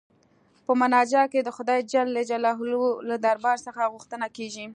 [0.65, 2.71] په مناجات کې د خدای جل جلاله
[3.09, 4.65] له دربار څخه غوښتنه کيږي.